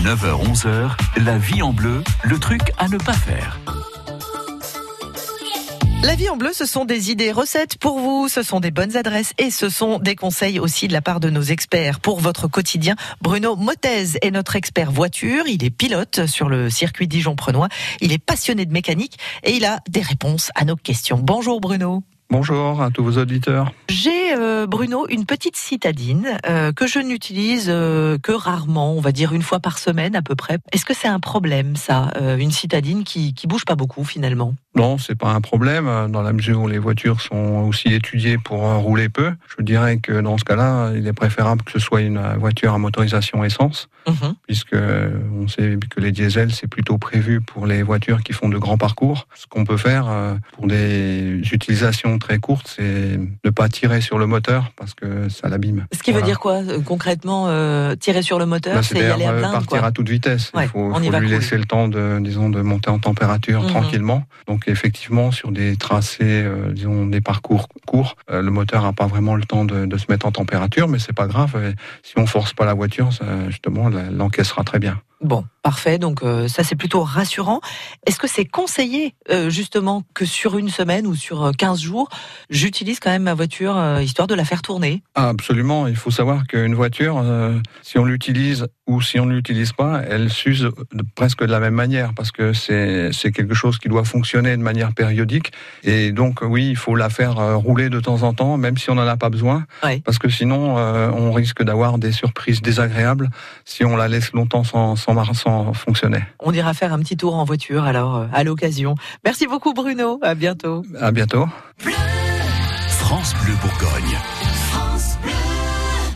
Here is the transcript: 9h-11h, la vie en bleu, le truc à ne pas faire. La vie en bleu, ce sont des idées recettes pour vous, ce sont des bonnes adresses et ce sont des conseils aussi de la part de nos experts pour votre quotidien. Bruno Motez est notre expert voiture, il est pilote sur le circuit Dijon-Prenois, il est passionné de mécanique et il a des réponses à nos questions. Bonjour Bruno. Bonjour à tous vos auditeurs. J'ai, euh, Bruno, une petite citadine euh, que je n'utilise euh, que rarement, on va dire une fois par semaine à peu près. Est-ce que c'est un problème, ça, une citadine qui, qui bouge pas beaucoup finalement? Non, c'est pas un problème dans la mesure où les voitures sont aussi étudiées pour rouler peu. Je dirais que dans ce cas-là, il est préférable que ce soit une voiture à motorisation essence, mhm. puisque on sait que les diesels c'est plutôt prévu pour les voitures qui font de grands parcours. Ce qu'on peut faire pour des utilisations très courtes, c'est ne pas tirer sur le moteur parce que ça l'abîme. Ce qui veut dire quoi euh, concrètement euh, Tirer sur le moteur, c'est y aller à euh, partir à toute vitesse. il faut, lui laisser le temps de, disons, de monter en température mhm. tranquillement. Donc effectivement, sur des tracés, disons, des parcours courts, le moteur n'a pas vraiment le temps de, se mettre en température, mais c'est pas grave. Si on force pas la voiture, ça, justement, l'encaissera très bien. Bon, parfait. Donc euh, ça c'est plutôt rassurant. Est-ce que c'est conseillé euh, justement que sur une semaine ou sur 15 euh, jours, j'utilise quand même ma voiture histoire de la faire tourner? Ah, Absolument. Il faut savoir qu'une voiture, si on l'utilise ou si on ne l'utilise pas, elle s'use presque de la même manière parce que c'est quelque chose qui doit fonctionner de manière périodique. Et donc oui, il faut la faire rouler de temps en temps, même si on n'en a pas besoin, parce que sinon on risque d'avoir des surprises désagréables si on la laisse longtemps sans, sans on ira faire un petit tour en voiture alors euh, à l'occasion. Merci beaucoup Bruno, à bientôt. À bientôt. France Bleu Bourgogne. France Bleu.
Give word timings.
9h-11h, 0.00 0.96
la 1.24 1.38
vie 1.38 1.62
en 1.62 1.72
bleu, 1.72 2.02
le 2.24 2.38
truc 2.38 2.60
à 2.78 2.88
ne 2.88 2.98
pas 2.98 3.12
faire. 3.12 3.60
La 6.02 6.16
vie 6.16 6.28
en 6.28 6.36
bleu, 6.36 6.52
ce 6.52 6.66
sont 6.66 6.84
des 6.84 7.12
idées 7.12 7.30
recettes 7.30 7.78
pour 7.78 8.00
vous, 8.00 8.26
ce 8.28 8.42
sont 8.42 8.58
des 8.58 8.72
bonnes 8.72 8.96
adresses 8.96 9.32
et 9.38 9.50
ce 9.52 9.68
sont 9.68 10.00
des 10.00 10.16
conseils 10.16 10.58
aussi 10.58 10.88
de 10.88 10.92
la 10.92 11.02
part 11.02 11.20
de 11.20 11.30
nos 11.30 11.42
experts 11.42 12.00
pour 12.00 12.18
votre 12.18 12.48
quotidien. 12.48 12.96
Bruno 13.20 13.54
Motez 13.54 14.18
est 14.20 14.32
notre 14.32 14.56
expert 14.56 14.90
voiture, 14.90 15.46
il 15.46 15.62
est 15.62 15.70
pilote 15.70 16.26
sur 16.26 16.48
le 16.48 16.68
circuit 16.70 17.06
Dijon-Prenois, 17.06 17.68
il 18.00 18.12
est 18.12 18.18
passionné 18.18 18.66
de 18.66 18.72
mécanique 18.72 19.18
et 19.44 19.52
il 19.52 19.64
a 19.64 19.78
des 19.88 20.02
réponses 20.02 20.50
à 20.56 20.64
nos 20.64 20.76
questions. 20.76 21.20
Bonjour 21.22 21.60
Bruno. 21.60 22.02
Bonjour 22.32 22.80
à 22.80 22.90
tous 22.90 23.04
vos 23.04 23.18
auditeurs. 23.18 23.74
J'ai, 23.90 24.34
euh, 24.34 24.66
Bruno, 24.66 25.06
une 25.10 25.26
petite 25.26 25.54
citadine 25.54 26.38
euh, 26.48 26.72
que 26.72 26.86
je 26.86 26.98
n'utilise 26.98 27.66
euh, 27.68 28.16
que 28.16 28.32
rarement, 28.32 28.94
on 28.94 29.00
va 29.02 29.12
dire 29.12 29.34
une 29.34 29.42
fois 29.42 29.60
par 29.60 29.78
semaine 29.78 30.16
à 30.16 30.22
peu 30.22 30.34
près. 30.34 30.56
Est-ce 30.72 30.86
que 30.86 30.94
c'est 30.94 31.08
un 31.08 31.20
problème, 31.20 31.76
ça, 31.76 32.10
une 32.38 32.50
citadine 32.50 33.04
qui, 33.04 33.34
qui 33.34 33.46
bouge 33.46 33.66
pas 33.66 33.74
beaucoup 33.74 34.02
finalement? 34.02 34.54
Non, 34.74 34.98
c'est 34.98 35.14
pas 35.14 35.30
un 35.30 35.40
problème 35.40 36.08
dans 36.10 36.22
la 36.22 36.32
mesure 36.32 36.60
où 36.62 36.68
les 36.68 36.78
voitures 36.78 37.20
sont 37.20 37.66
aussi 37.68 37.88
étudiées 37.88 38.38
pour 38.38 38.60
rouler 38.60 39.08
peu. 39.08 39.32
Je 39.56 39.62
dirais 39.62 39.98
que 39.98 40.20
dans 40.20 40.38
ce 40.38 40.44
cas-là, 40.44 40.92
il 40.94 41.06
est 41.06 41.12
préférable 41.12 41.62
que 41.62 41.72
ce 41.72 41.78
soit 41.78 42.00
une 42.00 42.20
voiture 42.38 42.72
à 42.72 42.78
motorisation 42.78 43.44
essence, 43.44 43.88
mhm. 44.08 44.34
puisque 44.46 44.76
on 45.40 45.48
sait 45.48 45.78
que 45.90 46.00
les 46.00 46.12
diesels 46.12 46.52
c'est 46.52 46.66
plutôt 46.68 46.98
prévu 46.98 47.40
pour 47.40 47.66
les 47.66 47.82
voitures 47.82 48.22
qui 48.22 48.32
font 48.32 48.48
de 48.48 48.58
grands 48.58 48.78
parcours. 48.78 49.26
Ce 49.34 49.46
qu'on 49.46 49.64
peut 49.64 49.76
faire 49.76 50.06
pour 50.52 50.66
des 50.66 51.40
utilisations 51.52 52.18
très 52.18 52.38
courtes, 52.38 52.72
c'est 52.74 53.18
ne 53.44 53.50
pas 53.50 53.68
tirer 53.68 54.00
sur 54.00 54.18
le 54.18 54.26
moteur 54.26 54.72
parce 54.76 54.94
que 54.94 55.28
ça 55.28 55.48
l'abîme. 55.48 55.86
Ce 55.92 56.02
qui 56.02 56.12
veut 56.12 56.22
dire 56.22 56.40
quoi 56.40 56.62
euh, 56.62 56.80
concrètement 56.80 57.46
euh, 57.48 57.94
Tirer 57.96 58.22
sur 58.22 58.38
le 58.38 58.46
moteur, 58.46 58.82
c'est 58.84 58.98
y 58.98 59.02
aller 59.02 59.24
à 59.24 59.32
euh, 59.32 59.40
partir 59.40 59.84
à 59.84 59.92
toute 59.92 60.08
vitesse. 60.08 60.52
il 60.54 60.68
faut, 60.68 60.92
lui 60.98 61.28
laisser 61.28 61.56
le 61.56 61.64
temps 61.64 61.88
de, 61.88 62.18
disons, 62.20 62.50
de 62.50 62.60
monter 62.60 62.90
en 62.90 62.98
température 62.98 63.62
mhm. 63.62 63.68
tranquillement. 63.68 64.24
Donc 64.46 64.61
effectivement, 64.68 65.30
sur 65.30 65.52
des 65.52 65.76
tracés, 65.76 66.44
disons, 66.70 67.06
des 67.06 67.20
parcours 67.20 67.68
courts, 67.86 68.16
le 68.28 68.50
moteur 68.50 68.82
n'a 68.82 68.92
pas 68.92 69.06
vraiment 69.06 69.34
le 69.34 69.44
temps 69.44 69.64
de, 69.64 69.96
se 69.96 70.06
mettre 70.08 70.26
en 70.26 70.32
température, 70.32 70.88
mais 70.88 70.98
c'est 70.98 71.12
pas 71.12 71.26
grave. 71.26 71.74
Si 72.02 72.14
on 72.16 72.26
force 72.26 72.54
pas 72.54 72.64
la 72.64 72.74
voiture, 72.74 73.12
ça, 73.12 73.24
justement, 73.48 73.88
l'encaissera 73.88 74.64
très 74.64 74.78
bien. 74.78 75.00
Bon, 75.22 75.44
parfait. 75.62 75.98
Donc 75.98 76.22
euh, 76.22 76.48
ça 76.48 76.64
c'est 76.64 76.74
plutôt 76.74 77.02
rassurant. 77.02 77.60
Est-ce 78.06 78.18
que 78.18 78.26
c'est 78.26 78.44
conseillé 78.44 79.14
euh, 79.30 79.50
justement 79.50 80.02
que 80.14 80.24
sur 80.24 80.58
une 80.58 80.68
semaine 80.68 81.06
ou 81.06 81.14
sur 81.14 81.52
15 81.56 81.78
euh, 81.78 81.82
jours, 81.82 82.08
j'utilise 82.50 82.98
quand 82.98 83.10
même 83.10 83.22
ma 83.22 83.34
voiture 83.34 83.80
histoire 84.00 84.26
de 84.26 84.34
la 84.34 84.44
faire 84.44 84.62
tourner? 84.62 85.02
Ah, 85.14 85.28
Absolument. 85.28 85.86
Il 85.86 85.96
faut 85.96 86.10
savoir 86.10 86.46
qu'une 86.46 86.74
voiture, 86.74 87.24
si 87.82 87.98
on 87.98 88.04
l'utilise 88.04 88.66
ou 88.86 89.00
si 89.00 89.20
on 89.20 89.26
ne 89.26 89.34
l'utilise 89.34 89.72
pas, 89.72 90.02
elle 90.08 90.28
s'use 90.30 90.68
presque 91.14 91.40
de 91.40 91.50
la 91.50 91.60
même 91.60 91.74
manière 91.74 92.12
parce 92.14 92.32
que 92.32 92.52
c'est 92.52 93.32
quelque 93.32 93.54
chose 93.54 93.78
qui 93.78 93.88
doit 93.88 94.04
fonctionner 94.04 94.56
de 94.56 94.62
manière 94.62 94.92
périodique. 94.92 95.52
Et 95.84 96.12
donc 96.12 96.40
oui, 96.42 96.68
il 96.68 96.76
faut 96.76 96.96
la 96.96 97.08
faire 97.08 97.36
rouler 97.58 97.88
de 97.88 98.00
temps 98.00 98.22
en 98.24 98.34
temps, 98.34 98.56
même 98.56 98.76
si 98.76 98.90
on 98.90 98.96
n'en 98.96 99.06
a 99.06 99.16
pas 99.16 99.30
besoin, 99.30 99.64
parce 100.04 100.18
que 100.18 100.28
sinon 100.28 100.76
on 100.76 101.32
risque 101.32 101.62
d'avoir 101.62 101.98
des 101.98 102.12
surprises 102.12 102.60
désagréables 102.60 103.30
si 103.64 103.84
on 103.84 103.96
la 103.96 104.08
laisse 104.08 104.32
longtemps 104.32 104.64
sans, 104.64 104.96
sans 104.96 105.11
on 106.40 106.52
ira 106.52 106.74
faire 106.74 106.92
un 106.92 106.98
petit 106.98 107.16
tour 107.16 107.34
en 107.34 107.44
voiture 107.44 107.84
alors 107.84 108.16
euh, 108.16 108.26
à 108.32 108.44
l'occasion. 108.44 108.94
Merci 109.24 109.46
beaucoup 109.46 109.72
Bruno, 109.72 110.18
à 110.22 110.34
bientôt. 110.34 110.82
À 111.00 111.10
bientôt. 111.10 111.46
France 112.88 113.34
Bleu 113.42 113.54
Bourgogne. 113.62 114.18
France 114.70 115.18
Bleu. 115.22 115.32